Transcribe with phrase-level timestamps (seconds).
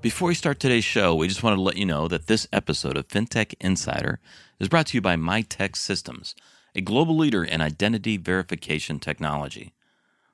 [0.00, 2.96] Before we start today's show, we just wanted to let you know that this episode
[2.96, 4.20] of FinTech Insider
[4.60, 6.36] is brought to you by Mitek Systems,
[6.72, 9.74] a global leader in identity verification technology.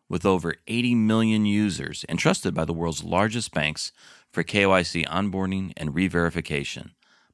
[0.06, 3.90] With over 80 million users and trusted by the world's largest banks
[4.30, 6.90] for KYC onboarding and re verification,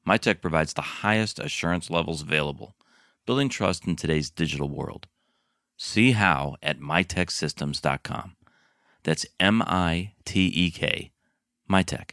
[0.07, 2.77] Mitek provides the highest assurance levels available,
[3.25, 5.05] building trust in today's digital world.
[5.75, 8.37] See how at miteksystems.com.
[9.03, 11.11] That's M I T E K,
[11.69, 12.11] Mitek.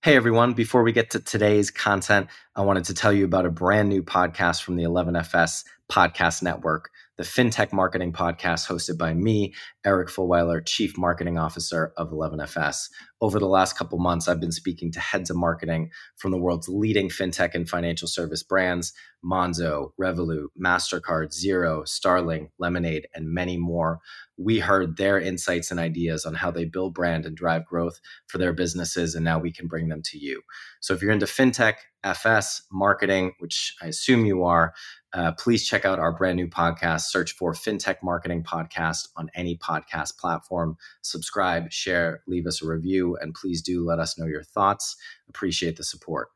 [0.00, 3.50] Hey everyone, before we get to today's content, I wanted to tell you about a
[3.50, 9.52] brand new podcast from the 11FS Podcast Network, the FinTech Marketing Podcast hosted by me,
[9.84, 12.88] Eric Fulwiler, Chief Marketing Officer of 11FS.
[13.20, 16.68] Over the last couple months, I've been speaking to heads of marketing from the world's
[16.68, 18.92] leading fintech and financial service brands
[19.24, 23.98] Monzo, Revolut, MasterCard, Zero, Starling, Lemonade, and many more.
[24.36, 28.38] We heard their insights and ideas on how they build brand and drive growth for
[28.38, 30.42] their businesses, and now we can bring them to you.
[30.78, 31.74] So if you're into fintech,
[32.04, 34.72] FS, marketing, which I assume you are,
[35.12, 37.02] uh, please check out our brand new podcast.
[37.02, 40.76] Search for FinTech Marketing Podcast on any podcast platform.
[41.02, 44.96] Subscribe, share, leave us a review, and please do let us know your thoughts.
[45.28, 46.28] Appreciate the support.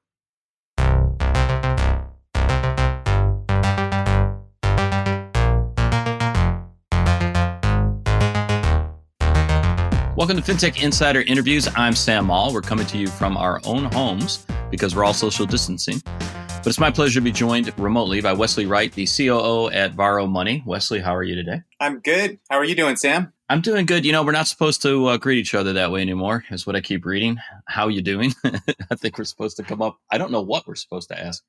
[10.23, 11.69] Welcome to FinTech Insider Interviews.
[11.75, 12.55] I'm Sam Maule.
[12.55, 16.01] We're coming to you from our own homes because we're all social distancing.
[16.05, 20.29] But it's my pleasure to be joined remotely by Wesley Wright, the COO at Varo
[20.29, 20.63] Money.
[20.65, 21.63] Wesley, how are you today?
[21.81, 22.39] I'm good.
[22.49, 23.33] How are you doing, Sam?
[23.49, 24.07] I'm doing good.
[24.07, 26.77] You know, we're not supposed to uh, greet each other that way anymore, is what
[26.77, 27.39] I keep reading.
[27.67, 28.33] How you doing?
[28.45, 29.99] I think we're supposed to come up.
[30.09, 31.43] I don't know what we're supposed to ask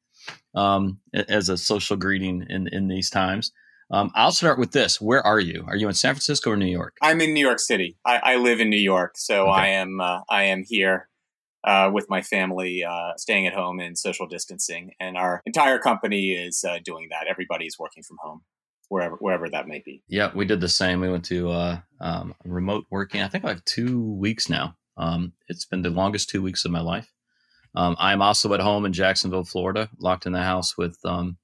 [0.56, 3.52] um, as a social greeting in, in these times.
[3.92, 5.00] Um, I'll start with this.
[5.00, 5.66] Where are you?
[5.68, 6.98] Are you in San Francisco or New York?
[7.02, 7.98] I'm in New York City.
[8.06, 9.62] I, I live in New York, so okay.
[9.62, 11.10] I am uh, I am here
[11.64, 14.92] uh, with my family, uh, staying at home and social distancing.
[15.00, 17.28] And our entire company is uh, doing that.
[17.30, 18.42] Everybody's working from home,
[18.90, 20.04] wherever wherever that may be.
[20.08, 21.02] Yeah, we did the same.
[21.02, 23.22] We went to uh, um, remote working.
[23.22, 24.76] I think I have two weeks now.
[24.98, 27.12] Um, it's been the longest two weeks of my life.
[27.76, 31.38] Um, I'm also at home in Jacksonville, Florida, locked in the house with um,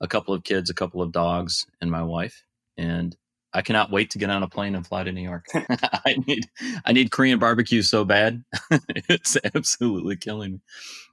[0.00, 2.44] a couple of kids, a couple of dogs, and my wife.
[2.76, 3.16] And
[3.54, 5.46] I cannot wait to get on a plane and fly to New York.
[5.54, 6.44] I need
[6.84, 8.44] I need Korean barbecue so bad.
[8.88, 10.60] it's absolutely killing me.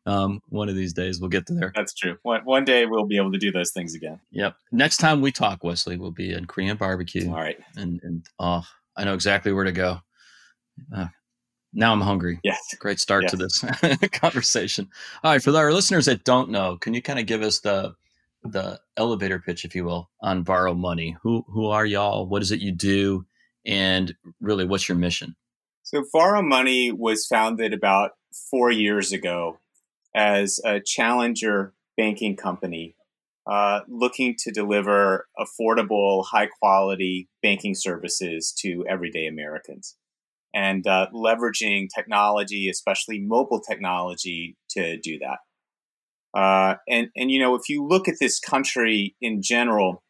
[0.07, 1.71] Um, one of these days we'll get to there.
[1.75, 2.17] That's true.
[2.23, 4.19] One, one day we'll be able to do those things again.
[4.31, 4.55] Yep.
[4.71, 7.29] Next time we talk, Wesley, we'll be in Korean barbecue.
[7.29, 7.59] All right.
[7.77, 8.63] And and oh,
[8.97, 9.99] I know exactly where to go.
[10.95, 11.07] Uh,
[11.73, 12.39] now I'm hungry.
[12.43, 12.59] Yes.
[12.79, 13.31] Great start yes.
[13.31, 14.89] to this conversation.
[15.23, 15.41] All right.
[15.41, 17.93] For our listeners that don't know, can you kind of give us the
[18.43, 21.17] the elevator pitch, if you will, on Varo Money.
[21.23, 22.27] Who who are y'all?
[22.27, 23.25] What is it you do?
[23.65, 25.35] And really, what's your mission?
[25.83, 28.11] So Varo Money was founded about
[28.49, 29.59] four years ago
[30.15, 32.95] as a challenger banking company
[33.47, 39.97] uh, looking to deliver affordable, high quality banking services to everyday Americans
[40.53, 45.39] and uh, leveraging technology, especially mobile technology, to do that.
[46.33, 50.03] Uh, and and you know, if you look at this country in general,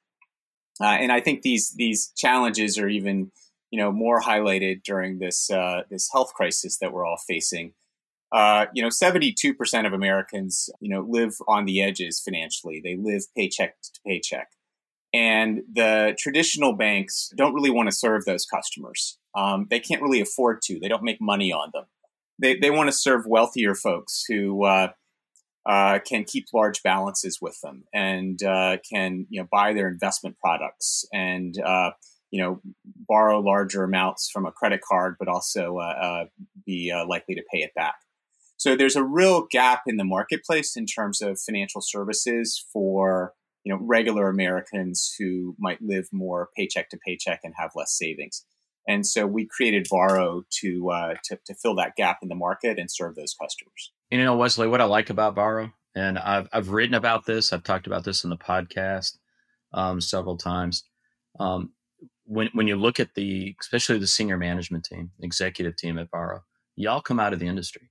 [0.79, 3.31] uh, and I think these these challenges are even
[3.71, 7.73] you know more highlighted during this uh, this health crisis that we're all facing.
[8.31, 12.79] Uh, you know, seventy two percent of Americans you know live on the edges financially.
[12.83, 14.49] They live paycheck to paycheck,
[15.13, 19.17] and the traditional banks don't really want to serve those customers.
[19.35, 20.79] Um, they can't really afford to.
[20.79, 21.85] They don't make money on them.
[22.37, 24.65] They they want to serve wealthier folks who
[25.65, 30.37] uh, can keep large balances with them and uh, can you know buy their investment
[30.39, 31.91] products and uh,
[32.31, 36.25] you know borrow larger amounts from a credit card, but also uh, uh,
[36.65, 37.95] be uh, likely to pay it back.
[38.57, 43.33] So there's a real gap in the marketplace in terms of financial services for
[43.63, 48.45] you know regular Americans who might live more paycheck to paycheck and have less savings.
[48.91, 52.77] And so we created Varo to, uh, to, to fill that gap in the market
[52.77, 53.93] and serve those customers.
[54.09, 57.63] You know, Wesley, what I like about Varo, and I've I've written about this, I've
[57.63, 59.17] talked about this in the podcast
[59.73, 60.83] um, several times.
[61.39, 61.71] Um,
[62.25, 66.41] when when you look at the, especially the senior management team, executive team at Varo,
[66.75, 67.89] y'all come out of the industry.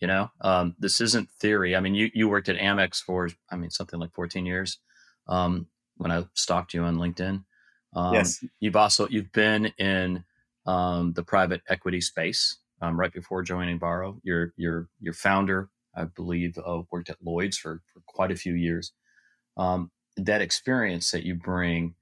[0.00, 1.74] You know, um, this isn't theory.
[1.74, 4.80] I mean, you you worked at Amex for, I mean, something like 14 years.
[5.28, 7.42] Um, when I stalked you on LinkedIn,
[7.96, 10.22] um, yes, you've also you've been in
[10.66, 14.20] um, the private equity space um, right before joining Varo.
[14.22, 18.52] Your your your founder, I believe, uh, worked at Lloyd's for, for quite a few
[18.52, 18.92] years.
[19.56, 21.94] Um, that experience that you bring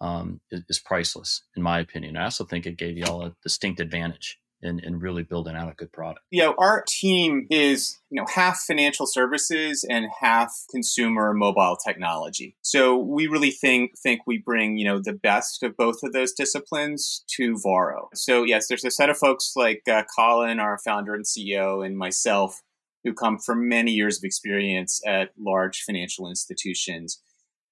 [0.00, 2.16] um, is, is, priceless, in my opinion.
[2.16, 5.70] I also think it gave you all a distinct advantage and, and really building out
[5.70, 6.24] a good product?
[6.30, 12.56] Yeah, our team is you know half financial services and half consumer mobile technology.
[12.62, 16.32] So we really think think we bring you know the best of both of those
[16.32, 18.08] disciplines to Varo.
[18.14, 21.96] So yes, there's a set of folks like uh, Colin, our founder and CEO, and
[21.96, 22.60] myself
[23.06, 27.22] who come from many years of experience at large financial institutions.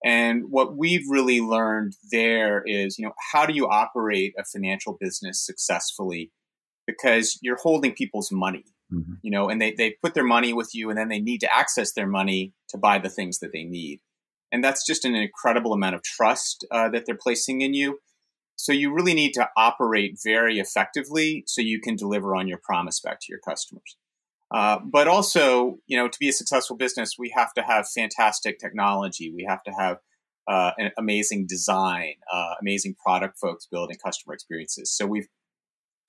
[0.05, 4.97] And what we've really learned there is, you know, how do you operate a financial
[5.01, 6.31] business successfully
[6.87, 9.15] because you're holding people's money, mm-hmm.
[9.23, 11.55] you know, and they, they put their money with you and then they need to
[11.55, 14.01] access their money to buy the things that they need.
[14.53, 17.99] And that's just an incredible amount of trust uh, that they're placing in you.
[18.57, 23.01] So you really need to operate very effectively so you can deliver on your promise
[23.01, 23.97] back to your customers.
[24.55, 28.61] Uh, but also, you know, to be a successful business, we have to have fantastic
[28.61, 29.33] technology.
[29.35, 29.97] We have to have
[30.47, 34.95] uh, an amazing design, uh, amazing product folks building customer experiences.
[34.95, 35.27] So we've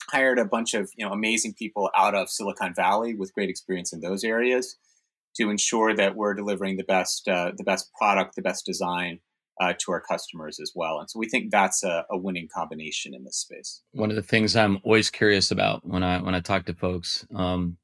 [0.09, 3.93] hired a bunch of you know amazing people out of Silicon Valley with great experience
[3.93, 4.77] in those areas
[5.35, 9.19] to ensure that we're delivering the best uh, the best product, the best design
[9.61, 10.99] uh, to our customers as well.
[10.99, 13.81] And so we think that's a, a, winning combination in this space.
[13.93, 17.25] One of the things I'm always curious about when I when I talk to folks
[17.33, 17.77] um,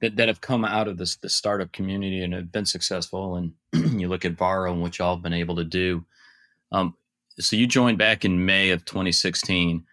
[0.00, 3.52] that that have come out of this the startup community and have been successful, and
[4.00, 6.04] you look at Varo and what y'all have been able to do.
[6.72, 6.94] Um,
[7.38, 9.84] so you joined back in May of 2016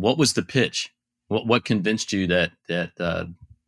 [0.00, 0.92] what was the pitch?
[1.28, 3.26] What what convinced you that that uh,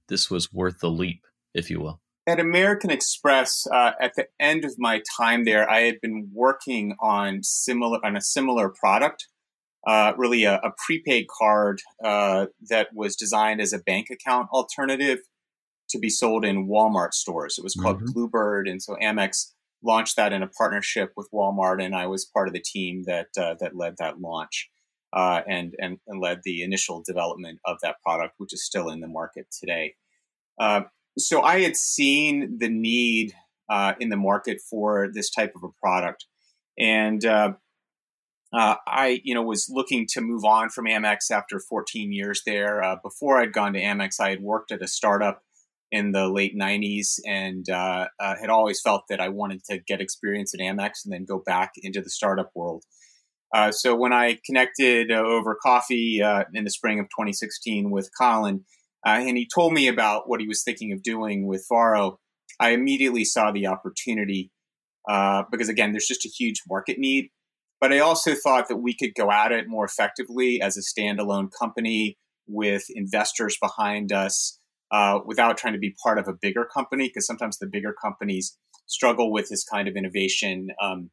[0.09, 1.25] this was worth the leap,
[1.55, 2.01] if you will?
[2.27, 6.97] At American Express, uh, at the end of my time there, I had been working
[7.01, 9.29] on similar on a similar product,
[9.87, 15.19] uh, really a, a, prepaid card uh, that was designed as a bank account alternative
[15.91, 17.57] to be sold in Walmart stores.
[17.59, 18.13] It was called mm-hmm.
[18.13, 19.53] Bluebird, and so Amex
[19.85, 23.29] launched that in a partnership with Walmart, and I was part of the team that
[23.37, 24.71] uh, that led that launch
[25.13, 29.01] uh, and, and, and led the initial development of that product, which is still in
[29.01, 29.95] the market today.
[30.59, 30.83] Uh,
[31.19, 33.35] so I had seen the need
[33.69, 36.27] uh, in the market for this type of a product,
[36.79, 37.53] and uh,
[38.53, 42.83] uh, I, you know, was looking to move on from Amex after 14 years there.
[42.83, 45.43] Uh, before I'd gone to Amex, I had worked at a startup
[45.91, 50.61] in the late 90s and had always felt that I wanted to get experience at
[50.61, 52.85] Amex and then go back into the startup world.
[53.53, 58.11] Uh, so when I connected uh, over coffee uh, in the spring of 2016 with
[58.19, 58.65] Colin,
[59.07, 62.19] uh, and he told me about what he was thinking of doing with Varo,
[62.59, 64.51] I immediately saw the opportunity
[65.09, 67.31] uh, because again, there's just a huge market need.
[67.81, 71.49] But I also thought that we could go at it more effectively as a standalone
[71.51, 72.17] company
[72.47, 74.61] with investors behind us,
[75.27, 77.09] without trying to be part of a bigger company.
[77.09, 78.57] Because sometimes the bigger companies
[78.87, 80.69] struggle with this kind of innovation.
[80.81, 81.11] Um,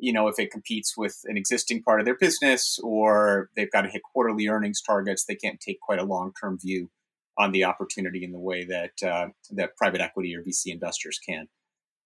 [0.00, 3.82] you know, if it competes with an existing part of their business or they've got
[3.82, 6.90] to hit quarterly earnings targets, they can't take quite a long term view
[7.38, 11.48] on the opportunity in the way that uh, that private equity or VC investors can.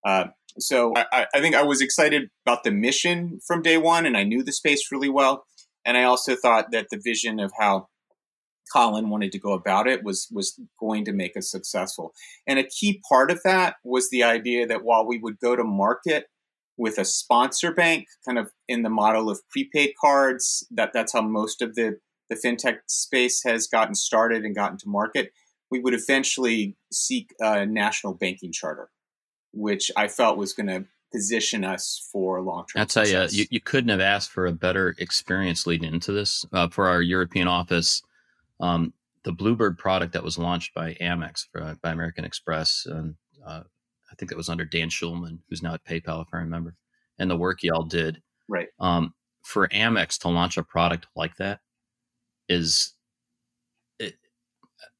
[0.04, 0.26] Uh,
[0.58, 4.22] so I, I, think I was excited about the mission from day one, and I
[4.22, 5.44] knew the space really well.
[5.84, 7.88] And I also thought that the vision of how
[8.72, 12.12] Colin wanted to go about it was was going to make us successful.
[12.46, 15.64] And a key part of that was the idea that while we would go to
[15.64, 16.26] market
[16.76, 20.66] with a sponsor bank, kind of in the model of prepaid cards.
[20.70, 21.98] That that's how most of the
[22.30, 25.32] the fintech space has gotten started and gotten to market.
[25.70, 28.90] We would eventually seek a national banking charter,
[29.52, 32.80] which I felt was going to position us for long term.
[32.80, 36.44] I'll tell you, you, you couldn't have asked for a better experience leading into this
[36.52, 38.02] uh, for our European office.
[38.60, 38.92] Um,
[39.24, 43.14] the Bluebird product that was launched by Amex for, by American Express and
[43.46, 43.62] uh,
[44.14, 46.76] I think that was under Dan Schulman, who's now at PayPal, if I remember,
[47.18, 48.22] and the work y'all did.
[48.48, 48.68] Right.
[48.78, 51.58] Um, for Amex to launch a product like that
[52.48, 52.94] is,
[53.98, 54.14] it,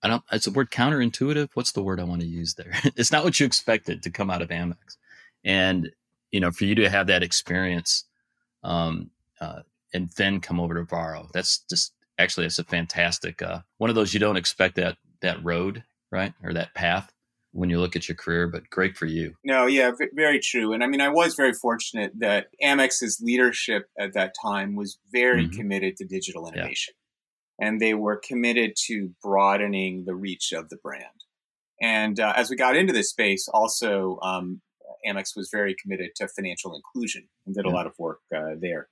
[0.03, 0.25] I don't.
[0.33, 1.51] It's a word counterintuitive.
[1.55, 2.73] What's the word I want to use there?
[2.97, 4.97] it's not what you expected to come out of Amex,
[5.45, 5.93] and
[6.33, 8.05] you know, for you to have that experience,
[8.65, 9.61] um, uh,
[9.93, 13.97] and then come over to Varo, that's just actually it's a fantastic uh, one of
[13.97, 17.14] those you don't expect that that road right or that path
[17.55, 19.33] when you look at your career, but great for you.
[19.45, 20.73] No, yeah, v- very true.
[20.73, 25.45] And I mean, I was very fortunate that Amex's leadership at that time was very
[25.45, 25.57] mm-hmm.
[25.57, 26.95] committed to digital innovation.
[27.61, 27.69] Yeah.
[27.69, 31.05] And they were committed to broadening the reach of the brand.
[31.81, 34.61] And uh, as we got into this space, also, um,
[35.09, 38.89] Amex was very committed to financial inclusion and did a lot of work uh, there.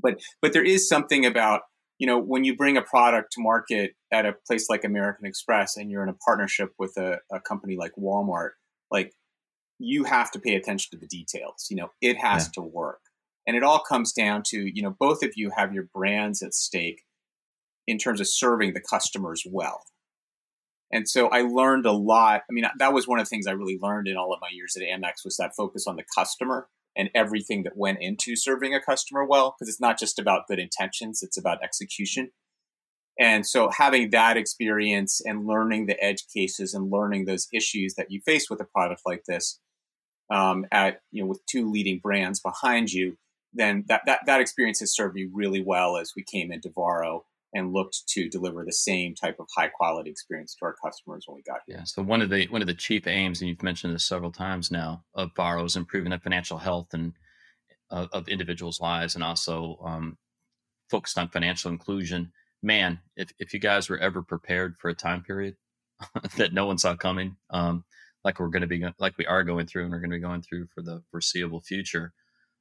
[0.00, 1.62] But but there is something about
[2.02, 5.76] you know, when you bring a product to market at a place like American Express
[5.76, 8.50] and you're in a partnership with a, a company like Walmart,
[8.90, 9.12] like
[9.78, 11.68] you have to pay attention to the details.
[11.70, 12.50] You know, it has yeah.
[12.54, 12.98] to work.
[13.46, 16.54] And it all comes down to, you know, both of you have your brands at
[16.54, 17.02] stake.
[17.86, 19.84] in terms of serving the customers well.
[20.92, 22.42] And so I learned a lot.
[22.50, 24.48] I mean, that was one of the things I really learned in all of my
[24.52, 28.74] years at Amex was that focus on the customer and everything that went into serving
[28.74, 32.30] a customer well, because it's not just about good intentions, it's about execution.
[33.18, 38.10] And so having that experience and learning the edge cases and learning those issues that
[38.10, 39.60] you face with a product like this
[40.30, 43.18] um, at, you know, with two leading brands behind you,
[43.52, 47.26] then that, that, that experience has served me really well as we came into Varo
[47.54, 51.36] and looked to deliver the same type of high quality experience to our customers when
[51.36, 51.78] we got here.
[51.78, 51.84] Yeah.
[51.84, 54.70] So one of the one of the chief aims, and you've mentioned this several times
[54.70, 57.12] now, of Varo is improving the financial health and
[57.90, 60.16] uh, of individuals' lives, and also um,
[60.90, 62.32] focused on financial inclusion.
[62.62, 65.56] Man, if if you guys were ever prepared for a time period
[66.36, 67.84] that no one saw coming, um,
[68.24, 70.22] like we're going to be like we are going through, and we're going to be
[70.22, 72.14] going through for the foreseeable future,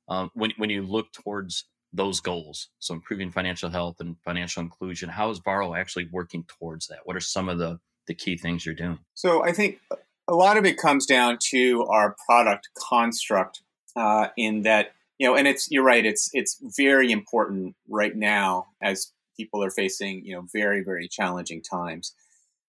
[0.09, 2.69] um, when when you look towards those goals.
[2.79, 5.09] So improving financial health and financial inclusion.
[5.09, 6.99] How is Varo actually working towards that?
[7.03, 8.99] What are some of the, the key things you're doing?
[9.13, 9.79] So I think
[10.27, 13.61] a lot of it comes down to our product construct
[13.95, 16.05] uh, in that, you know, and it's, you're right.
[16.05, 21.61] It's, it's very important right now as people are facing, you know, very, very challenging
[21.61, 22.15] times.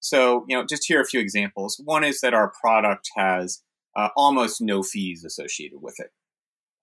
[0.01, 1.81] So, you know, just here a few examples.
[1.85, 3.63] One is that our product has
[3.95, 6.11] uh, almost no fees associated with it.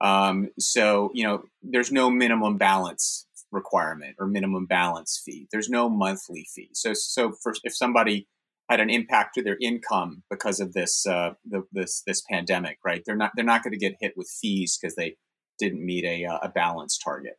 [0.02, 5.48] Um, so, you know, there's no minimum balance requirement or minimum balance fee.
[5.52, 6.70] There's no monthly fee.
[6.74, 8.28] So, so for, if somebody
[8.70, 13.02] had an impact to their income because of this uh, the, this this pandemic, right?
[13.06, 15.18] They're not they're not going to get hit with fees because they
[15.58, 17.34] didn't meet a, uh, a balance target.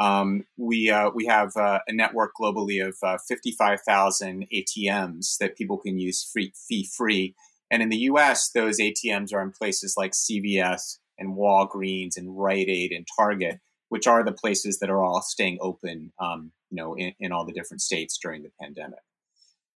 [0.00, 5.78] Um, we uh, we have uh, a network globally of uh, 55,000 ATMs that people
[5.78, 7.34] can use free fee free,
[7.70, 12.68] and in the U.S., those ATMs are in places like CVS, and Walgreens and Rite
[12.68, 16.94] Aid and Target, which are the places that are all staying open, um, you know,
[16.94, 19.00] in, in, all the different states during the pandemic.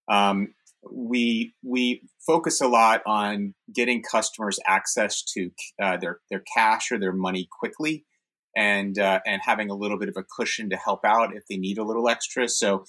[0.08, 0.54] Um,
[0.90, 5.50] we we focus a lot on getting customers access to
[5.82, 8.04] uh, their their cash or their money quickly,
[8.56, 11.56] and uh, and having a little bit of a cushion to help out if they
[11.56, 12.48] need a little extra.
[12.48, 12.84] So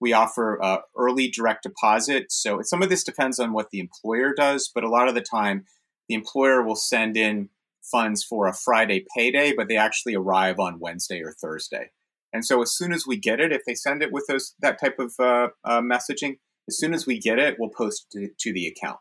[0.00, 2.32] we offer uh, early direct deposit.
[2.32, 5.20] So some of this depends on what the employer does, but a lot of the
[5.20, 5.64] time,
[6.08, 7.50] the employer will send in
[7.82, 11.90] funds for a Friday payday, but they actually arrive on Wednesday or Thursday.
[12.32, 14.80] And so as soon as we get it, if they send it with those that
[14.80, 18.52] type of uh, uh, messaging, as soon as we get it, we'll post to, to
[18.52, 18.98] the account,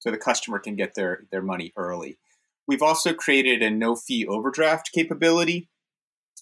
[0.00, 2.18] so the customer can get their their money early.
[2.66, 5.68] We've also created a no fee overdraft capability.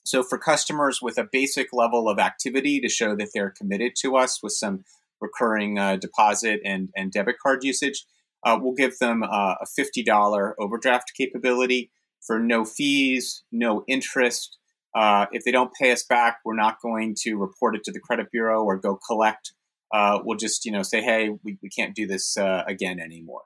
[0.04, 4.16] So for customers with a basic level of activity to show that they're committed to
[4.16, 4.84] us with some
[5.20, 8.04] recurring uh, deposit and, and debit card usage,
[8.46, 11.90] uh, we'll give them uh, a $50 overdraft capability
[12.24, 14.56] for no fees, no interest.
[14.94, 17.98] Uh, if they don't pay us back, we're not going to report it to the
[17.98, 19.52] credit bureau or go collect.
[19.92, 23.42] Uh, we'll just, you know, say, hey, we, we can't do this uh, again anymore.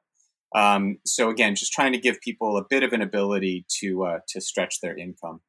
[0.54, 4.18] Um, so again, just trying to give people a bit of an ability to uh,
[4.28, 5.40] to stretch their income.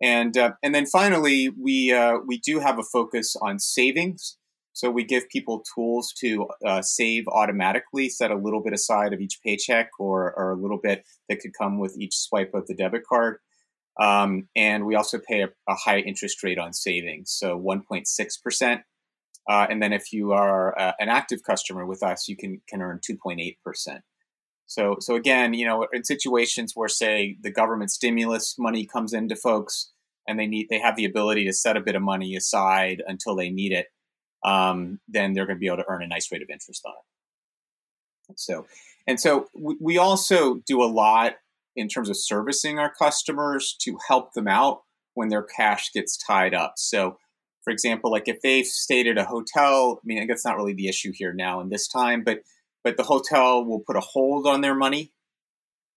[0.00, 1.92] And and then finally, we
[2.24, 4.37] we do have a focus on savings.
[4.78, 9.18] So we give people tools to uh, save automatically, set a little bit aside of
[9.18, 12.76] each paycheck or, or, a little bit that could come with each swipe of the
[12.76, 13.38] debit card.
[14.00, 18.82] Um, and we also pay a, a, high interest rate on savings, so 1.6%.
[19.50, 22.80] Uh, and then if you are uh, an active customer with us, you can, can
[22.80, 23.56] earn 2.8%.
[24.66, 29.34] So, so again, you know, in situations where, say, the government stimulus money comes into
[29.34, 29.90] folks
[30.28, 33.34] and they need, they have the ability to set a bit of money aside until
[33.34, 33.86] they need it
[34.44, 36.92] um, then they're going to be able to earn a nice rate of interest on
[36.92, 38.38] it.
[38.38, 38.66] So,
[39.06, 41.34] and so we, we also do a lot
[41.76, 44.82] in terms of servicing our customers to help them out
[45.14, 46.74] when their cash gets tied up.
[46.76, 47.18] So,
[47.62, 50.74] for example, like if they've stayed at a hotel, I mean, I guess not really
[50.74, 52.40] the issue here now in this time, but
[52.84, 55.12] but the hotel will put a hold on their money.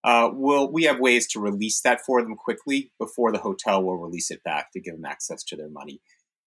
[0.04, 3.96] Uh, we'll, we have ways to release that for them quickly before the hotel will
[3.96, 6.00] release it back to give them access to their money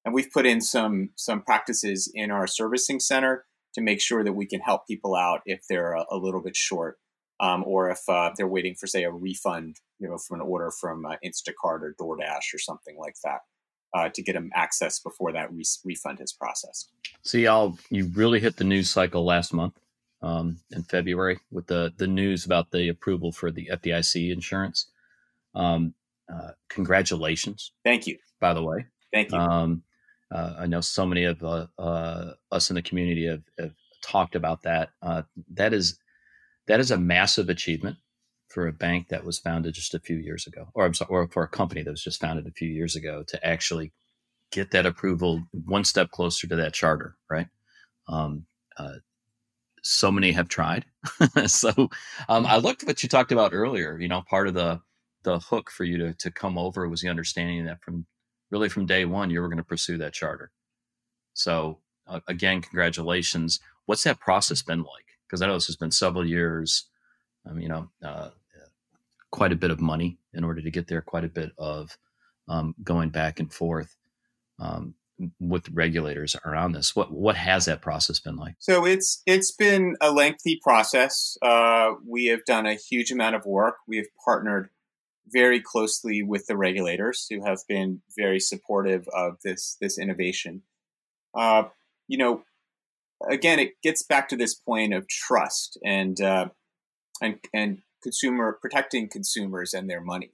[0.05, 4.33] and we've put in some some practices in our servicing center to make sure that
[4.33, 6.97] we can help people out if they're a, a little bit short
[7.41, 10.71] um, or if uh, they're waiting for say a refund you know from an order
[10.79, 13.39] from uh, instacart or doordash or something like that
[13.93, 16.89] uh, to get them access before that re- refund is processed.
[17.23, 19.77] See y'all you really hit the news cycle last month
[20.21, 24.87] um, in february with the the news about the approval for the fdic insurance.
[25.53, 25.93] Um,
[26.31, 27.71] uh, congratulations.
[27.83, 28.17] Thank you.
[28.39, 28.87] By the way.
[29.13, 29.37] Thank you.
[29.37, 29.83] Um,
[30.31, 34.35] uh, I know so many of uh, uh, us in the community have, have talked
[34.35, 34.89] about that.
[35.01, 35.99] Uh, that is
[36.67, 37.97] that is a massive achievement
[38.49, 41.27] for a bank that was founded just a few years ago, or I'm sorry, or
[41.27, 43.91] for a company that was just founded a few years ago to actually
[44.51, 47.47] get that approval one step closer to that charter, right?
[48.07, 48.45] Um,
[48.77, 48.95] uh,
[49.83, 50.85] so many have tried.
[51.45, 51.69] so
[52.29, 53.99] um, I looked at what you talked about earlier.
[53.99, 54.81] You know, part of the
[55.23, 58.05] the hook for you to to come over was the understanding that from
[58.51, 60.51] really from day one you were going to pursue that charter.
[61.33, 63.59] So uh, again, congratulations.
[63.85, 65.05] What's that process been like?
[65.27, 66.85] Because I know this has been several years.
[67.47, 68.29] Um, you know, uh,
[69.31, 71.01] quite a bit of money in order to get there.
[71.01, 71.97] Quite a bit of
[72.47, 73.95] um, going back and forth.
[74.59, 74.95] Um,
[75.39, 76.95] with regulators around this.
[76.95, 78.55] What what has that process been like?
[78.59, 81.37] So it's it's been a lengthy process.
[81.41, 83.75] Uh, we have done a huge amount of work.
[83.87, 84.69] We have partnered
[85.27, 90.61] very closely with the regulators who have been very supportive of this this innovation.
[91.33, 91.63] Uh,
[92.07, 92.43] you know,
[93.27, 96.49] again, it gets back to this point of trust and uh,
[97.21, 100.31] and and consumer protecting consumers and their money.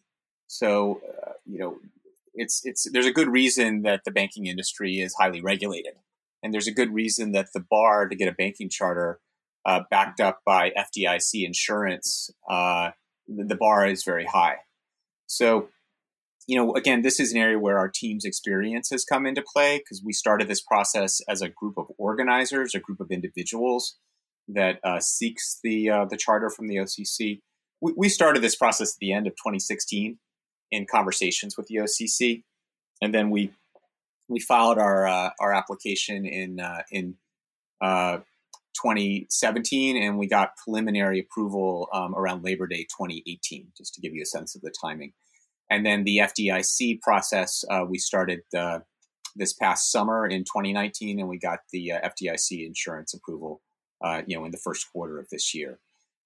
[0.48, 1.78] So uh, you know,
[2.34, 5.94] it's it's there's a good reason that the banking industry is highly regulated,
[6.44, 9.20] and there's a good reason that the bar to get a banking charter
[9.66, 12.92] uh, backed up by FDIC insurance, uh,
[13.28, 14.58] the, the bar is very high.
[15.32, 15.70] So,
[16.46, 19.78] you know, again, this is an area where our team's experience has come into play
[19.78, 23.98] because we started this process as a group of organizers, a group of individuals
[24.50, 27.40] that uh, seeks the uh, the charter from the OCC.
[27.80, 30.18] We, we started this process at the end of 2016
[30.72, 32.44] in conversations with the OCC,
[33.02, 33.54] and then we
[34.28, 37.16] we filed our uh, our application in uh, in
[37.80, 38.18] uh,
[38.74, 44.22] 2017, and we got preliminary approval um, around Labor Day 2018, just to give you
[44.22, 45.14] a sense of the timing.
[45.70, 48.80] And then the FDIC process uh, we started uh,
[49.36, 53.62] this past summer in 2019, and we got the uh, FDIC insurance approval,
[54.26, 55.80] you know, in the first quarter of this year.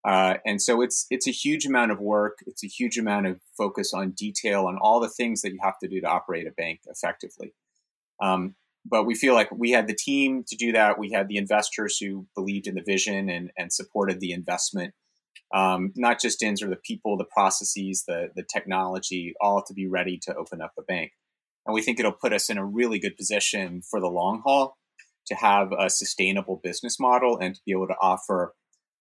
[0.06, 2.38] Uh, and so it's it's a huge amount of work.
[2.46, 5.80] It's a huge amount of focus on detail on all the things that you have
[5.80, 7.56] to do to operate a bank effectively.
[8.22, 11.00] Um, but we feel like we had the team to do that.
[11.00, 14.94] We had the investors who believed in the vision and, and supported the investment,
[15.54, 19.74] um, not just in sort of the people, the processes, the the technology, all to
[19.74, 21.12] be ready to open up a bank.
[21.66, 24.78] And we think it'll put us in a really good position for the long haul
[25.28, 28.54] to have a sustainable business model and to be able to offer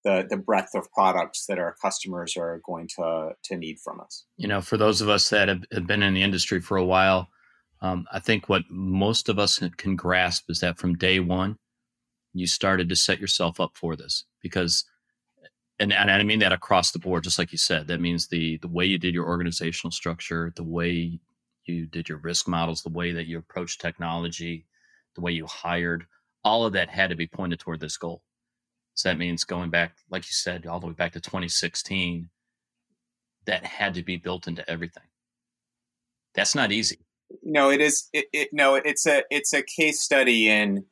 [0.04, 4.24] the the breadth of products that our customers are going to to need from us.
[4.36, 6.84] You know, for those of us that have, have been in the industry for a
[6.84, 7.28] while,
[7.84, 11.58] um, I think what most of us can grasp is that from day one,
[12.32, 14.84] you started to set yourself up for this because.
[15.80, 17.88] And, and I mean that across the board, just like you said.
[17.88, 21.18] That means the the way you did your organizational structure, the way
[21.64, 24.66] you did your risk models, the way that you approached technology,
[25.16, 26.06] the way you hired,
[26.44, 28.22] all of that had to be pointed toward this goal.
[28.94, 32.28] So that means going back, like you said, all the way back to 2016,
[33.46, 35.08] that had to be built into everything.
[36.34, 36.98] That's not easy.
[37.42, 38.08] No, it is.
[38.12, 40.84] It, it, no, it's a it's a case study in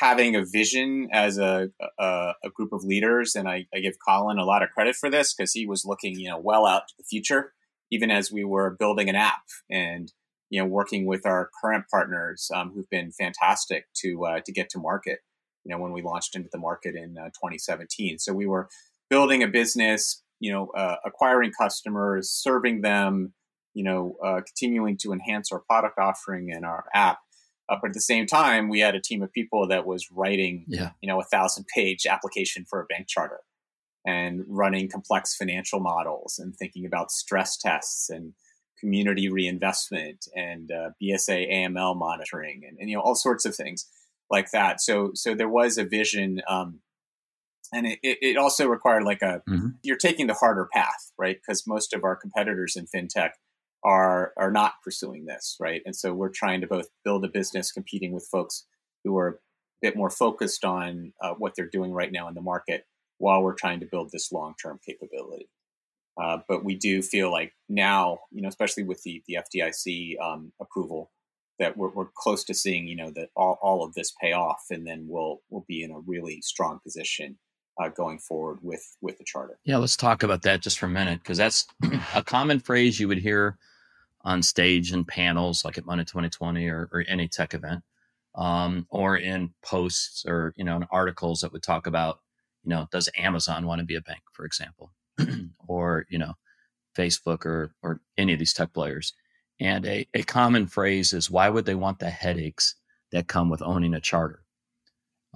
[0.00, 4.38] having a vision as a a, a group of leaders, and I, I, give Colin
[4.38, 6.94] a lot of credit for this because he was looking, you know, well out to
[6.98, 7.52] the future,
[7.90, 10.12] even as we were building an app and
[10.50, 14.70] you know working with our current partners um, who've been fantastic to uh, to get
[14.70, 15.20] to market
[15.68, 18.18] you know, when we launched into the market in uh, 2017.
[18.18, 18.68] So we were
[19.10, 23.34] building a business, you know, uh, acquiring customers, serving them,
[23.74, 27.18] you know, uh, continuing to enhance our product offering and our app.
[27.68, 30.64] Uh, but at the same time, we had a team of people that was writing,
[30.68, 30.90] yeah.
[31.02, 33.40] you know, a thousand page application for a bank charter
[34.06, 38.32] and running complex financial models and thinking about stress tests and
[38.80, 43.86] community reinvestment and uh, BSA AML monitoring and, and, you know all sorts of things
[44.30, 44.80] like that.
[44.80, 46.80] So so there was a vision, um,
[47.72, 49.68] and it, it also required like a mm-hmm.
[49.82, 51.36] you're taking the harder path, right?
[51.36, 53.30] Because most of our competitors in fintech
[53.84, 55.82] are are not pursuing this, right?
[55.86, 58.66] And so we're trying to both build a business competing with folks
[59.04, 59.34] who are a
[59.80, 62.86] bit more focused on uh, what they're doing right now in the market,
[63.18, 65.48] while we're trying to build this long term capability.
[66.20, 70.52] Uh, but we do feel like now, you know, especially with the the FDIC um,
[70.60, 71.10] approval,
[71.58, 74.64] that we're, we're close to seeing, you know, that all, all of this pay off,
[74.70, 77.38] and then we'll we'll be in a really strong position
[77.78, 79.58] uh, going forward with with the charter.
[79.64, 81.66] Yeah, let's talk about that just for a minute because that's
[82.14, 83.58] a common phrase you would hear
[84.22, 87.82] on stage and panels like at Money 2020 or, or any tech event,
[88.34, 92.20] um, or in posts or you know in articles that would talk about,
[92.64, 94.92] you know, does Amazon want to be a bank, for example,
[95.68, 96.34] or you know,
[96.96, 99.12] Facebook or or any of these tech players
[99.60, 102.76] and a, a common phrase is, why would they want the headaches
[103.10, 104.42] that come with owning a charter?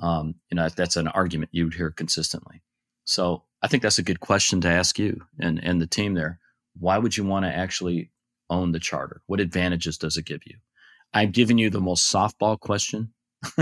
[0.00, 2.62] Um, you know, that's an argument you would hear consistently.
[3.04, 6.38] So I think that's a good question to ask you and, and the team there.
[6.78, 8.10] Why would you want to actually
[8.48, 9.22] own the charter?
[9.26, 10.56] What advantages does it give you?
[11.14, 13.12] I've given you the most softball question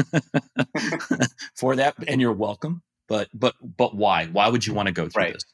[1.56, 2.82] for that, and you're welcome.
[3.08, 4.26] But but but why?
[4.26, 5.32] Why would you want to go through right.
[5.32, 5.44] this?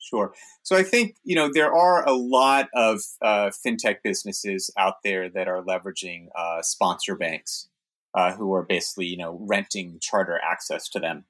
[0.00, 0.34] Sure.
[0.62, 5.28] So I think you know there are a lot of uh, fintech businesses out there
[5.30, 7.68] that are leveraging uh, sponsor banks,
[8.14, 11.24] uh, who are basically you know renting charter access to them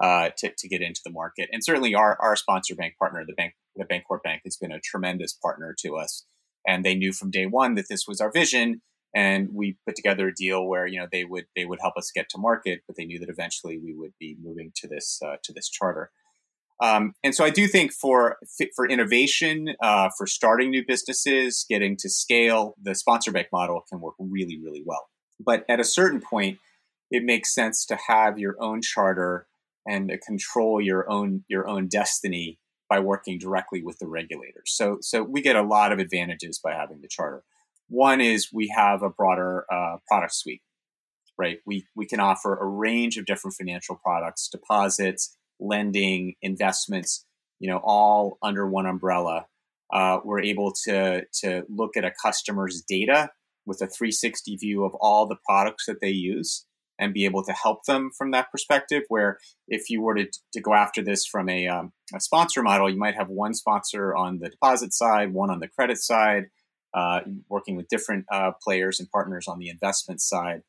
[0.00, 1.48] uh, to, to get into the market.
[1.52, 4.80] And certainly our, our sponsor bank partner, the bank, the Bancorp Bank, has been a
[4.80, 6.24] tremendous partner to us.
[6.66, 8.82] And they knew from day one that this was our vision.
[9.14, 12.12] And we put together a deal where you know they would they would help us
[12.14, 15.36] get to market, but they knew that eventually we would be moving to this uh,
[15.44, 16.10] to this charter.
[16.80, 18.36] Um, and so I do think for
[18.76, 23.98] for innovation, uh, for starting new businesses, getting to scale, the sponsor bank model can
[23.98, 25.08] work really really well.
[25.40, 26.58] But at a certain point,
[27.10, 29.46] it makes sense to have your own charter
[29.86, 34.72] and control your own your own destiny by working directly with the regulators.
[34.74, 37.42] So so we get a lot of advantages by having the charter.
[37.88, 40.62] One is we have a broader uh, product suite,
[41.38, 41.58] right?
[41.66, 47.24] We we can offer a range of different financial products, deposits, lending, investments,
[47.58, 49.46] you know, all under one umbrella.
[49.90, 53.30] Uh, we're able to to look at a customer's data
[53.68, 56.66] with a 360 view of all the products that they use
[56.98, 59.04] and be able to help them from that perspective.
[59.08, 62.90] Where if you were to, to go after this from a, um, a sponsor model,
[62.90, 66.46] you might have one sponsor on the deposit side, one on the credit side,
[66.94, 70.62] uh, working with different uh, players and partners on the investment side,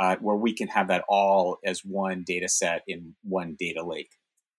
[0.00, 4.10] uh, where we can have that all as one data set in one data lake.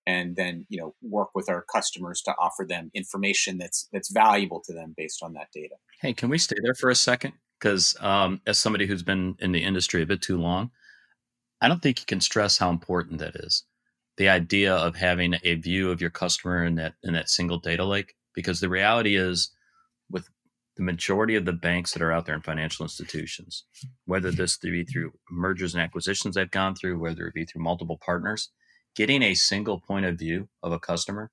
[0.06, 4.62] And then, you know, work with our customers to offer them information that's that's valuable
[4.66, 5.76] to them based on that data.
[6.00, 7.34] Hey, can we stay there for a second?
[7.60, 10.72] Because um, as somebody who's been in the industry a bit too long,
[11.62, 13.64] I don't think you can stress how important that is.
[14.18, 17.86] The idea of having a view of your customer in that in that single data
[17.86, 19.52] lake, because the reality is,
[20.10, 20.30] with
[20.76, 23.64] the majority of the banks that are out there in financial institutions,
[24.06, 27.98] whether this be through mergers and acquisitions they've gone through, whether it be through multiple
[28.04, 28.50] partners,
[28.96, 31.32] getting a single point of view of a customer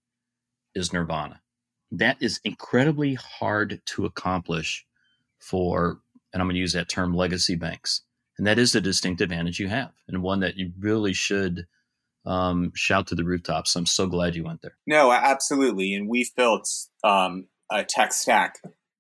[0.75, 1.41] is nirvana.
[1.91, 4.87] That is incredibly hard to accomplish
[5.39, 6.01] for,
[6.35, 8.03] and I'm going to use that term, legacy banks.
[8.37, 11.67] And that is a distinct advantage you have and one that you really should
[12.27, 13.77] um, shout to the rooftops.
[13.77, 14.77] I'm so glad you went there.
[14.87, 16.69] No absolutely and we've built
[17.05, 18.57] um, a tech stack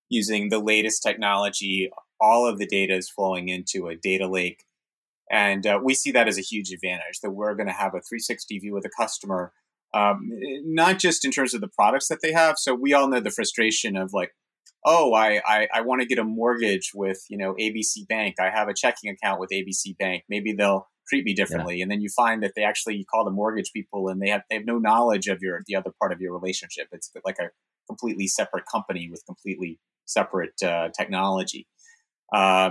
[0.09, 4.65] using the latest technology all of the data is flowing into a data lake
[5.31, 8.01] and uh, we see that as a huge advantage that we're going to have a
[8.01, 9.53] 360 view of the customer
[9.95, 10.31] um,
[10.65, 13.31] not just in terms of the products that they have so we all know the
[13.31, 14.33] frustration of like
[14.85, 18.37] oh, I, I, I want to get a mortgage with, you know, ABC Bank.
[18.39, 20.25] I have a checking account with ABC Bank.
[20.29, 21.77] Maybe they'll treat me differently.
[21.77, 21.85] Yeah.
[21.85, 24.43] And then you find that they actually you call the mortgage people and they have
[24.49, 26.89] they have no knowledge of your the other part of your relationship.
[26.93, 27.51] It's like a
[27.89, 31.67] completely separate company with completely separate uh, technology.
[32.33, 32.71] Uh,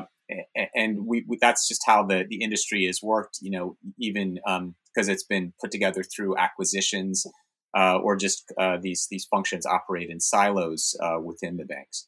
[0.76, 5.08] and we, we, that's just how the, the industry has worked, you know, even because
[5.10, 7.26] um, it's been put together through acquisitions
[7.76, 12.08] uh, or just uh, these these functions operate in silos uh, within the banks.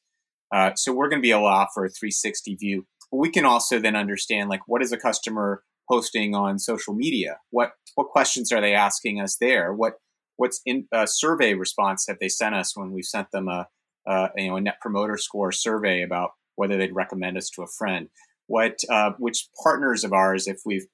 [0.53, 2.85] Uh, so we're going to be able to offer a 360 view.
[3.11, 7.37] But we can also then understand like what is a customer posting on social media?
[7.49, 9.73] What what questions are they asking us there?
[9.73, 9.93] What
[10.37, 13.67] what's in a survey response have they sent us when we've sent them a,
[14.07, 17.67] a you know a net promoter score survey about whether they'd recommend us to a
[17.67, 18.09] friend?
[18.47, 20.87] What uh, which partners of ours, if we've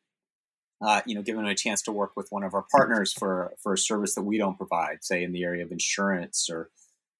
[0.81, 3.73] uh, you know, given a chance to work with one of our partners for for
[3.73, 6.69] a service that we don't provide, say in the area of insurance or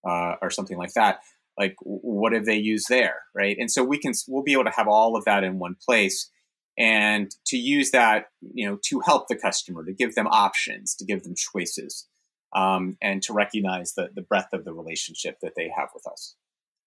[0.08, 1.20] uh, or something like that.
[1.60, 3.56] Like, what have they used there, right?
[3.60, 6.32] And so we can we'll be able to have all of that in one place,
[6.78, 11.06] and to use that, you know, to help the customer, to give them options, to
[11.06, 12.08] give them choices,
[12.56, 16.36] um, and to recognize the the breadth of the relationship that they have with us.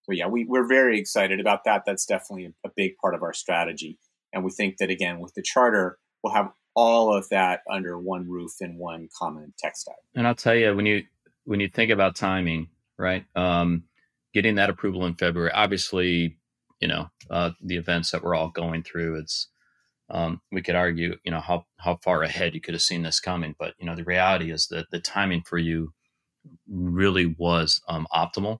[0.04, 1.84] So yeah, we, we're very excited about that.
[1.86, 3.98] That's definitely a, a big part of our strategy,
[4.32, 8.28] and we think that again with the charter, we'll have all of that under one
[8.28, 9.94] roof in one common stack.
[10.14, 11.04] And I'll tell you when you
[11.44, 13.24] when you think about timing, right?
[13.36, 13.84] Um,
[14.32, 16.36] getting that approval in February, obviously,
[16.80, 19.48] you know, uh, the events that we're all going through, it's
[20.10, 23.20] um, we could argue, you know, how how far ahead you could have seen this
[23.20, 25.92] coming, but you know, the reality is that the timing for you
[26.68, 28.58] really was um, optimal.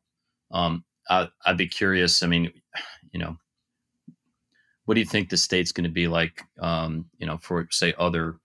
[0.50, 2.22] Um, I, I'd be curious.
[2.22, 2.50] I mean,
[3.12, 3.37] you know,
[4.84, 6.42] what do you think the state's going to be like?
[6.60, 8.36] Um, you know, for say other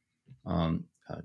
[0.46, 1.22] um, uh,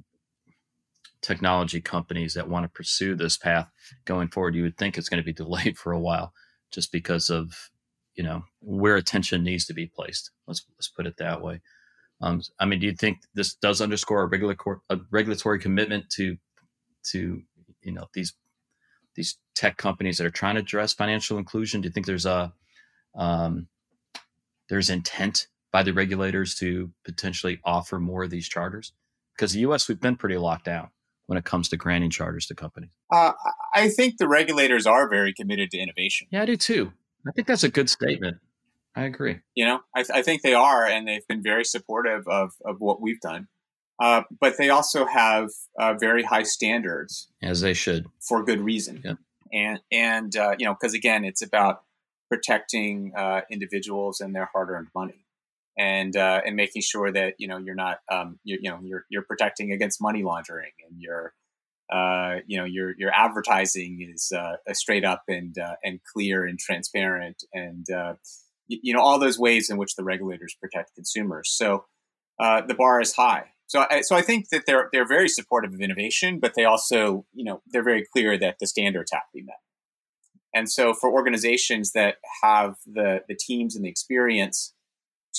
[1.22, 3.70] technology companies that want to pursue this path
[4.04, 6.32] going forward, you would think it's going to be delayed for a while,
[6.70, 7.70] just because of
[8.14, 10.30] you know where attention needs to be placed.
[10.46, 11.60] Let's let's put it that way.
[12.20, 16.36] Um, I mean, do you think this does underscore a regulatory a regulatory commitment to
[17.10, 17.42] to
[17.82, 18.32] you know these
[19.14, 21.80] these tech companies that are trying to address financial inclusion?
[21.80, 22.52] Do you think there's a
[23.14, 23.68] um,
[24.68, 28.92] there's intent by the regulators to potentially offer more of these charters?
[29.36, 29.88] Because the U.S.
[29.88, 30.88] we've been pretty locked down
[31.26, 32.90] when it comes to granting charters to companies.
[33.12, 33.32] Uh,
[33.74, 36.28] I think the regulators are very committed to innovation.
[36.30, 36.92] Yeah, I do too.
[37.26, 38.36] I think that's a good statement.
[38.94, 39.40] I agree.
[39.54, 43.00] You know, I, I think they are, and they've been very supportive of, of what
[43.00, 43.48] we've done.
[44.00, 49.00] Uh, but they also have uh, very high standards, as they should, for good reason.
[49.04, 49.14] Yeah.
[49.52, 51.82] And and uh, you know, because again, it's about
[52.30, 55.26] protecting uh, individuals and their hard-earned money,
[55.78, 59.04] and uh, and making sure that you know you're not um, you, you know you're
[59.10, 61.34] you're protecting against money laundering, and you're
[61.92, 67.44] uh, you know your your advertising is uh, straight up and and clear and transparent,
[67.52, 67.86] and
[68.68, 71.50] you know all those ways in which the regulators protect consumers.
[71.50, 71.84] So
[72.38, 75.80] the bar is high so, I, so I think that they're they're very supportive of
[75.80, 79.42] innovation, but they also, you know, they're very clear that the standards have to be
[79.42, 79.56] met.
[80.54, 84.72] And so, for organizations that have the the teams and the experience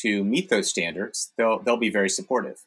[0.02, 2.64] to meet those standards, they'll they'll be very supportive.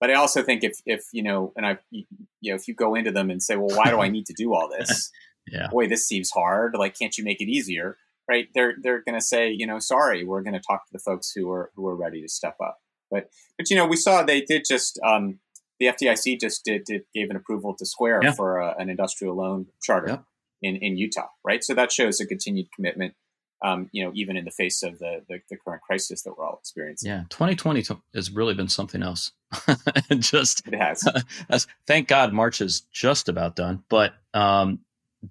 [0.00, 2.04] But I also think if if you know, and I, you
[2.44, 4.54] know, if you go into them and say, well, why do I need to do
[4.54, 5.10] all this?
[5.50, 5.66] yeah.
[5.70, 6.74] Boy, this seems hard.
[6.78, 7.96] Like, can't you make it easier?
[8.28, 8.48] Right?
[8.54, 11.32] They're they're going to say, you know, sorry, we're going to talk to the folks
[11.34, 12.78] who are who are ready to step up.
[13.10, 15.40] But but you know, we saw they did just um,
[15.80, 18.32] the FDIC just did, did gave an approval to Square yeah.
[18.32, 20.24] for a, an industrial loan charter.
[20.62, 21.62] In in Utah, right?
[21.62, 23.14] So that shows a continued commitment.
[23.60, 26.46] Um, you know, even in the face of the, the, the current crisis that we're
[26.46, 27.10] all experiencing.
[27.10, 29.32] Yeah, 2020 has really been something else.
[30.20, 31.66] just it has.
[31.88, 34.78] thank God March is just about done, but um,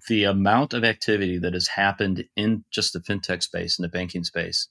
[0.08, 4.24] the amount of activity that has happened in just the fintech space and the banking
[4.24, 4.68] space,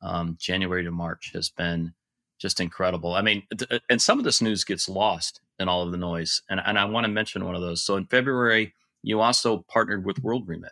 [0.00, 1.94] um, January to March, has been
[2.38, 3.14] just incredible.
[3.14, 6.42] I mean, uh, and some of this news gets lost in all of the noise.
[6.50, 7.84] And, and I want to mention one of those.
[7.84, 10.70] So in February, you also partnered with WorldRemit,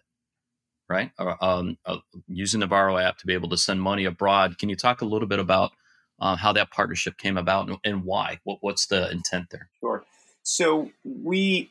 [0.88, 1.10] right?
[1.18, 4.58] Uh, um, uh, using app to be able to send money abroad.
[4.58, 5.72] Can you talk a little bit about
[6.20, 8.38] uh, how that partnership came about and, and why?
[8.44, 9.68] What, what's the intent there?
[9.80, 10.04] Sure.
[10.42, 11.70] So we,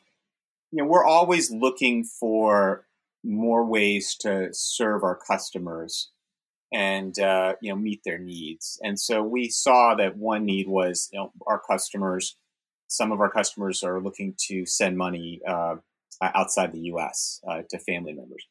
[0.71, 2.85] you know, we're always looking for
[3.23, 6.09] more ways to serve our customers
[6.71, 8.79] and uh, you know meet their needs.
[8.83, 12.37] And so we saw that one need was you know our customers.
[12.87, 15.75] Some of our customers are looking to send money uh,
[16.21, 17.41] outside the U.S.
[17.47, 18.47] Uh, to family members.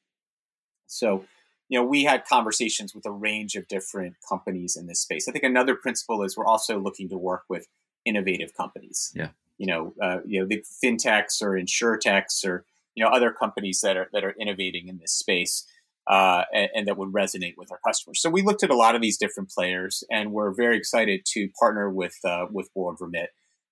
[0.86, 1.24] So
[1.68, 5.28] you know we had conversations with a range of different companies in this space.
[5.28, 7.66] I think another principle is we're also looking to work with
[8.04, 9.12] innovative companies.
[9.14, 9.28] Yeah.
[9.58, 13.96] You know, uh, you know the fintechs or insurtechs or you know other companies that
[13.96, 15.66] are that are innovating in this space
[16.08, 18.20] uh, and, and, that would resonate with our customers.
[18.20, 21.48] So we looked at a lot of these different players, and we're very excited to
[21.60, 23.26] partner with uh, with WorldRemit.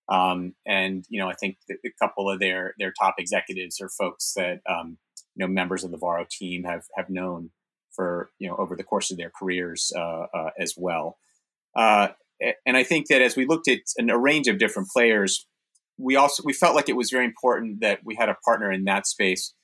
[0.08, 4.32] Um, and you know, I think a couple of their their top executives are folks
[4.36, 4.98] that um,
[5.34, 7.50] you know members of the Varo team have have known
[7.94, 11.18] for you know over the course of their careers uh, uh as well.
[11.74, 12.08] Uh,
[12.64, 15.46] and I think that as we looked at a range of different players,
[15.98, 18.84] we also we felt like it was very important that we had a partner in
[18.84, 19.54] that space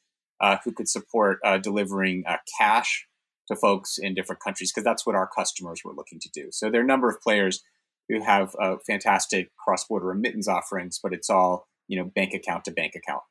[0.40, 3.07] uh, who could support uh, delivering uh, cash
[3.48, 6.48] to folks in different countries because that's what our customers were looking to do.
[6.50, 7.62] So there are a number of players
[8.09, 12.71] who have uh, fantastic cross-border remittance offerings, but it's all you know bank account to
[12.71, 13.23] bank account.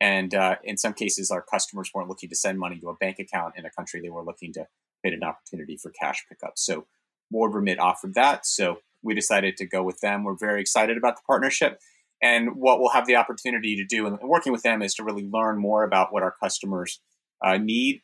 [0.00, 3.18] And uh, in some cases, our customers weren't looking to send money to a bank
[3.18, 4.66] account in a country; they were looking to
[5.00, 6.54] create an opportunity for cash pickup.
[6.56, 6.86] So
[7.34, 10.24] WorldRemit offered that, so we decided to go with them.
[10.24, 11.78] We're very excited about the partnership.
[12.22, 15.26] And what we'll have the opportunity to do and working with them is to really
[15.26, 17.00] learn more about what our customers
[17.42, 18.02] uh, need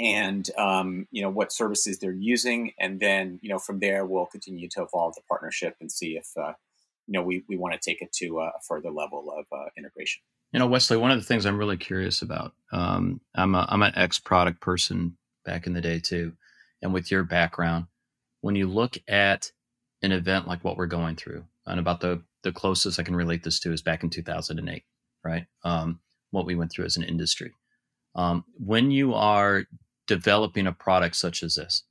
[0.00, 4.26] and um, you know what services they're using, and then you know from there we'll
[4.26, 6.54] continue to evolve the partnership and see if uh,
[7.06, 10.22] you know we, we want to take it to a further level of uh, integration.
[10.52, 12.54] You know, Wesley, one of the things I'm really curious about.
[12.72, 16.32] Um, I'm a, I'm an ex product person back in the day too,
[16.82, 17.86] and with your background,
[18.40, 19.52] when you look at
[20.02, 23.42] an event like what we're going through, and about the the closest I can relate
[23.44, 24.82] this to is back in 2008,
[25.22, 25.44] right?
[25.62, 27.52] Um, what we went through as an industry.
[28.14, 29.64] Um, when you are
[30.10, 31.84] developing a product such as this,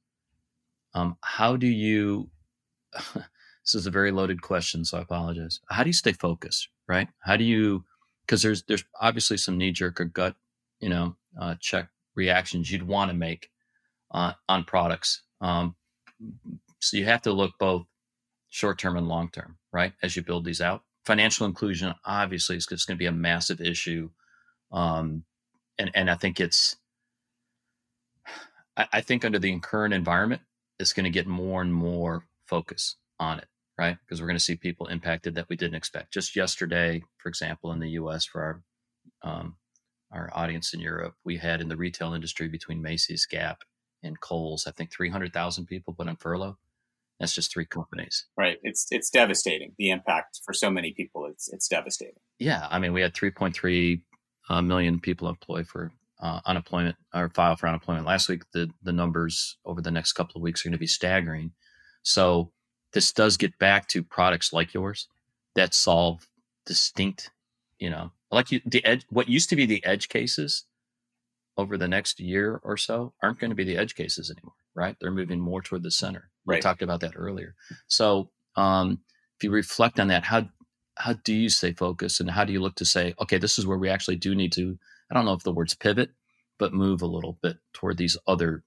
[0.93, 2.29] um, how do you?
[3.15, 5.61] this is a very loaded question, so I apologize.
[5.69, 7.07] How do you stay focused, right?
[7.19, 7.85] How do you?
[8.25, 10.35] Because there's there's obviously some knee jerk or gut,
[10.81, 13.49] you know, uh, check reactions you'd want to make
[14.11, 15.21] uh, on products.
[15.39, 15.75] Um,
[16.79, 17.85] so you have to look both
[18.49, 19.93] short term and long term, right?
[20.03, 24.09] As you build these out, financial inclusion obviously is going to be a massive issue,
[24.73, 25.23] um,
[25.77, 26.75] and and I think it's,
[28.79, 30.41] I, I think under the current environment,
[30.79, 33.97] it's going to get more and more focus on it, right?
[34.05, 36.13] Because we're going to see people impacted that we didn't expect.
[36.13, 38.25] Just yesterday, for example, in the U.S.
[38.25, 39.55] for our um,
[40.11, 43.59] our audience in Europe, we had in the retail industry between Macy's, Gap,
[44.01, 46.57] and Kohl's, I think 300,000 people put on furlough.
[47.19, 48.25] That's just three companies.
[48.37, 48.57] Right.
[48.63, 49.73] It's it's devastating.
[49.77, 52.15] The impact for so many people, it's it's devastating.
[52.39, 54.01] Yeah, I mean, we had 3.3
[54.49, 58.43] uh, million people employed for uh, unemployment or file for unemployment last week.
[58.53, 61.51] The the numbers over the next couple of weeks are going to be staggering.
[62.03, 62.51] So
[62.93, 65.07] this does get back to products like yours
[65.55, 66.27] that solve
[66.65, 67.31] distinct,
[67.77, 69.05] you know, like you, the edge.
[69.09, 70.65] What used to be the edge cases
[71.57, 74.95] over the next year or so aren't going to be the edge cases anymore, right?
[74.99, 76.29] They're moving more toward the center.
[76.45, 76.57] Right.
[76.57, 77.53] We talked about that earlier.
[77.87, 78.99] So um,
[79.37, 80.47] if you reflect on that, how
[80.95, 83.65] how do you stay focused and how do you look to say, okay, this is
[83.65, 84.77] where we actually do need to,
[85.09, 86.11] I don't know if the words pivot,
[86.57, 88.63] but move a little bit toward these other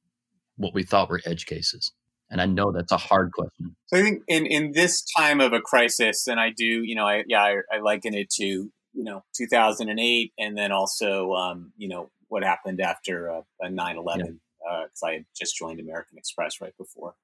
[0.57, 1.93] what we thought were edge cases.
[2.31, 3.77] And I know that's a hard question.
[3.87, 7.07] So I think in, in this time of a crisis, and I do, you know,
[7.07, 11.89] I, yeah, I, I liken it to, you know, 2008 and then also, um, you
[11.89, 16.77] know, what happened after uh, 9-11 because uh, I had just joined American Express right
[16.79, 17.15] before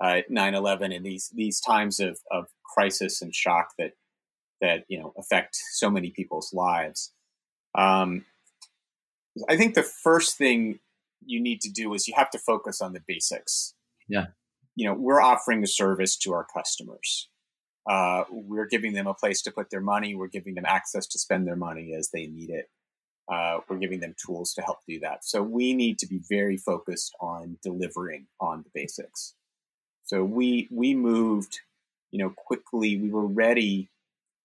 [0.00, 3.92] uh, 9-11 and these these times of, of crisis and shock that
[4.60, 7.12] that you know affect so many people's lives.
[7.74, 8.24] Um,
[9.48, 10.80] I think the first thing
[11.24, 13.74] you need to do is you have to focus on the basics.
[14.08, 14.26] Yeah,
[14.74, 17.28] you know we're offering a service to our customers.
[17.88, 20.14] Uh, we're giving them a place to put their money.
[20.14, 22.68] We're giving them access to spend their money as they need it
[23.30, 25.24] uh, we're giving them tools to help do that.
[25.24, 29.34] So we need to be very focused on delivering on the basics.
[30.04, 31.60] So we we moved,
[32.10, 32.96] you know, quickly.
[32.96, 33.88] We were ready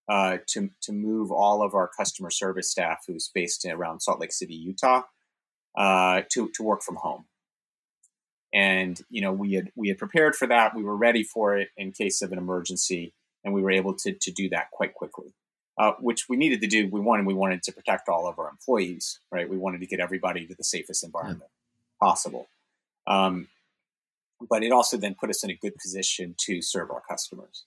[0.07, 4.33] uh, to to move all of our customer service staff, who's based around Salt Lake
[4.33, 5.03] City, Utah,
[5.77, 7.25] uh, to to work from home.
[8.53, 10.75] And you know, we had we had prepared for that.
[10.75, 13.13] We were ready for it in case of an emergency,
[13.43, 15.33] and we were able to to do that quite quickly
[15.77, 16.87] uh, which we needed to do.
[16.89, 19.49] We wanted we wanted to protect all of our employees, right?
[19.49, 22.07] We wanted to get everybody to the safest environment yeah.
[22.07, 22.47] possible.
[23.07, 23.47] Um,
[24.49, 27.65] but it also then put us in a good position to serve our customers.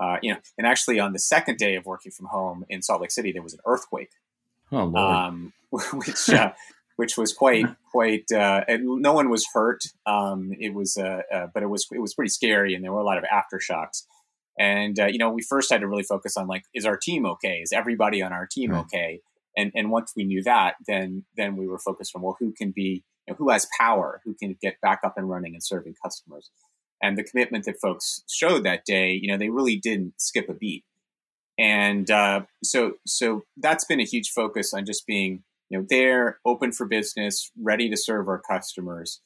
[0.00, 3.02] Uh, you know, and actually on the second day of working from home in Salt
[3.02, 4.10] Lake City, there was an earthquake,
[4.72, 6.52] oh, um, which uh,
[6.96, 8.30] which was quite quite.
[8.32, 9.82] Uh, no one was hurt.
[10.06, 13.00] Um, it was, uh, uh, but it was it was pretty scary, and there were
[13.00, 14.04] a lot of aftershocks.
[14.58, 17.26] And uh, you know, we first had to really focus on like, is our team
[17.26, 17.60] okay?
[17.62, 18.80] Is everybody on our team right.
[18.80, 19.20] okay?
[19.56, 22.70] And and once we knew that, then then we were focused on well, who can
[22.70, 25.94] be, you know, who has power, who can get back up and running and serving
[26.02, 26.50] customers.
[27.02, 30.54] And the commitment that folks showed that day, you know, they really didn't skip a
[30.54, 30.84] beat.
[31.58, 36.40] And uh, so so that's been a huge focus on just being you know there,
[36.44, 39.20] open for business, ready to serve our customers,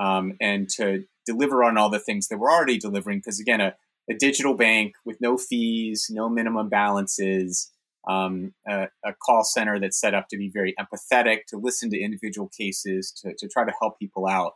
[0.00, 3.18] um, and to deliver on all the things that we're already delivering.
[3.18, 3.74] Because again, a
[4.10, 7.70] a digital bank with no fees, no minimum balances,
[8.08, 12.00] um, a, a, call center that's set up to be very empathetic, to listen to
[12.00, 14.54] individual cases, to, to try to help people out.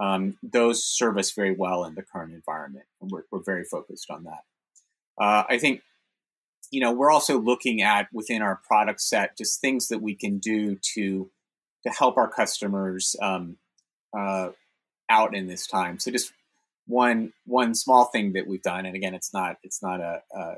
[0.00, 4.10] Um, those serve us very well in the current environment, and we're, we're very focused
[4.10, 4.44] on that.
[5.20, 5.82] Uh, I think,
[6.70, 10.38] you know, we're also looking at within our product set just things that we can
[10.38, 11.30] do to
[11.84, 13.56] to help our customers um,
[14.16, 14.50] uh,
[15.08, 15.98] out in this time.
[15.98, 16.32] So just
[16.86, 20.54] one one small thing that we've done, and again, it's not it's not a, a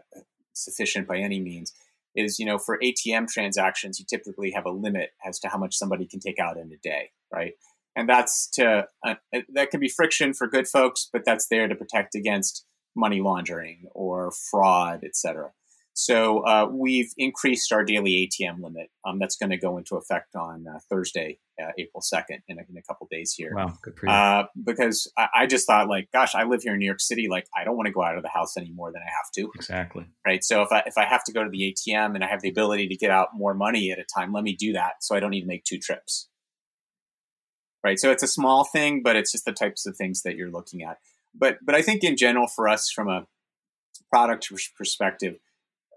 [0.53, 1.73] sufficient by any means,
[2.15, 5.77] is you know for ATM transactions, you typically have a limit as to how much
[5.77, 7.55] somebody can take out in a day, right?
[7.97, 9.15] And that's to uh,
[9.55, 12.65] that can be friction for good folks, but that's there to protect against
[12.97, 15.51] money laundering or fraud, et cetera.
[16.01, 18.89] So uh, we've increased our daily ATM limit.
[19.05, 22.77] Um, that's going to go into effect on uh, Thursday, uh, April second, in, in,
[22.79, 23.53] a couple days here.
[23.55, 24.13] Wow, good for you.
[24.13, 27.27] Uh, because I, I, just thought, like, gosh, I live here in New York City.
[27.29, 29.31] Like, I don't want to go out of the house any more than I have
[29.35, 29.51] to.
[29.55, 30.07] Exactly.
[30.27, 30.43] Right.
[30.43, 32.49] So if I if I have to go to the ATM and I have the
[32.49, 35.03] ability to get out more money at a time, let me do that.
[35.03, 36.30] So I don't need to make two trips.
[37.83, 37.99] Right.
[37.99, 40.83] So it's a small thing, but it's just the types of things that you're looking
[40.83, 40.99] at.
[41.35, 43.27] But but I think in general, for us, from a
[44.13, 45.37] product perspective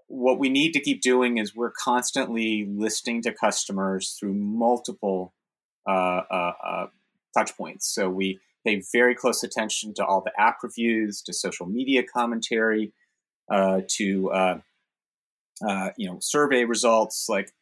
[0.06, 5.32] what we need to keep doing is we're constantly listening to customers through multiple
[5.88, 6.86] uh, uh, uh,
[7.36, 7.92] touch points.
[7.92, 12.92] So we pay very close attention to all the app reviews, to social media commentary,
[13.50, 14.58] uh, to uh,
[15.66, 17.26] uh, you know survey results.
[17.28, 17.52] Like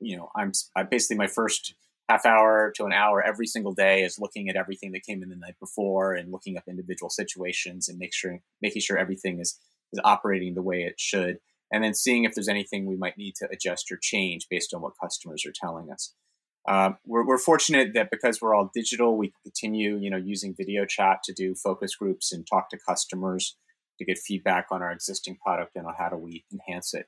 [0.00, 1.74] you know, I'm I basically my first
[2.10, 5.28] half hour to an hour every single day is looking at everything that came in
[5.28, 9.58] the night before and looking up individual situations and make sure making sure everything is
[9.92, 11.38] is operating the way it should
[11.70, 14.82] and then seeing if there's anything we might need to adjust or change based on
[14.82, 16.14] what customers are telling us.
[16.68, 20.54] Uh, we're, we're, fortunate that because we're all digital, we can continue, you know, using
[20.54, 23.56] video chat to do focus groups and talk to customers
[23.98, 27.06] to get feedback on our existing product and on how do we enhance it.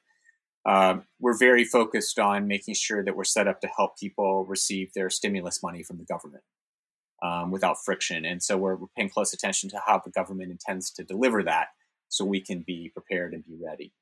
[0.65, 4.93] Uh, we're very focused on making sure that we're set up to help people receive
[4.95, 6.45] their stimulus money from the government.
[7.23, 8.25] um, without friction.
[8.25, 11.69] And so we're, we're, paying close attention to how the government intends to deliver that
[12.09, 13.93] so we can be prepared and be ready.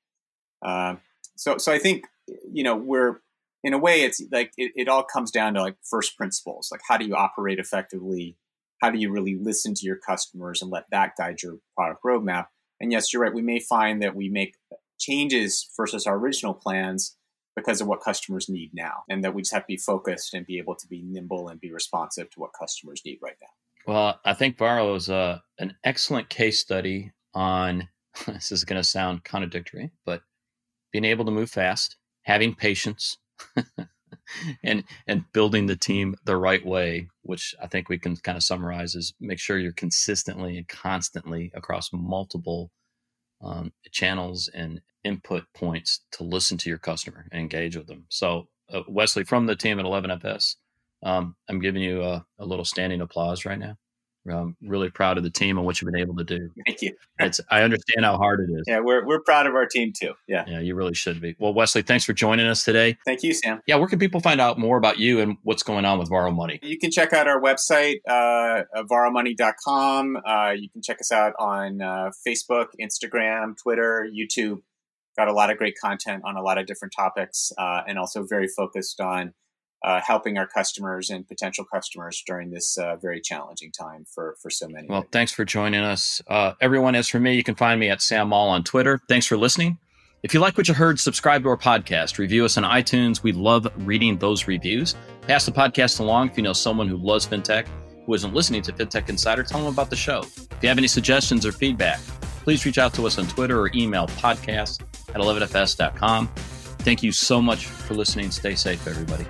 [0.63, 1.01] Um,
[1.37, 2.07] so, so I think,
[2.51, 3.21] you know, we're,
[3.63, 6.71] in a way, it's like it, it all comes down to like first principles.
[6.73, 8.37] Like, how do you operate effectively?
[8.81, 12.47] How do you really listen to your customers and let that guide your product roadmap?
[12.81, 13.35] And yes, you're right.
[13.35, 14.55] We may find that we make
[15.01, 17.17] changes versus our original plans
[17.57, 20.47] because of what customers need now, and that we just have to be focused and
[20.47, 23.93] be able to be nimble and be responsive to what customers need right now.
[23.93, 27.89] Well, I think Varo is uh, an excellent case study on
[28.27, 30.23] this is going to sound contradictory, but
[30.93, 33.19] being able to move fast, having patience,
[34.65, 38.43] and and building the team the right way, which I think we can kind of
[38.43, 42.71] summarize as make sure you're consistently and constantly across multiple
[43.43, 48.07] um, channels and input points to listen to your customer and engage with them.
[48.09, 50.57] So, uh, Wesley, from the team at 11FS,
[51.03, 53.77] um, I'm giving you a, a, little standing applause right now.
[54.29, 56.51] I'm really proud of the team and what you've been able to do.
[56.67, 56.95] Thank you.
[57.19, 58.65] It's I understand how hard it is.
[58.67, 60.13] Yeah, we're we're proud of our team too.
[60.29, 60.45] Yeah.
[60.47, 61.37] Yeah, you really should be.
[61.39, 62.99] Well, Wesley, thanks for joining us today.
[63.07, 63.63] Thank you, Sam.
[63.67, 66.31] Yeah, where can people find out more about you and what's going on with Varo
[66.31, 66.61] Money?
[66.63, 70.19] You can check out our website, uh, varomoney.com.
[70.25, 74.59] Uh, you can check us out on uh, Facebook, Instagram, Twitter, YouTube.
[75.17, 78.25] Got a lot of great content on a lot of different topics, uh, and also
[78.25, 79.35] very focused on
[79.83, 84.51] uh, helping our customers and potential customers during this uh, very challenging time for for
[84.51, 84.87] so many.
[84.89, 86.95] Well, thanks for joining us, uh, everyone.
[86.95, 89.01] As for me, you can find me at Sam Maule on Twitter.
[89.09, 89.79] Thanks for listening.
[90.23, 92.19] If you like what you heard, subscribe to our podcast.
[92.19, 93.23] Review us on iTunes.
[93.23, 94.95] We love reading those reviews.
[95.23, 97.67] Pass the podcast along if you know someone who loves fintech
[98.11, 99.45] who isn't listening to FinTech Insider.
[99.45, 100.21] Tell them about the show.
[100.21, 102.01] If you have any suggestions or feedback,
[102.43, 104.83] please reach out to us on Twitter or email podcast
[105.15, 106.29] at 11fs.com.
[106.81, 108.31] Thank you so much for listening.
[108.31, 109.27] Stay safe, everybody.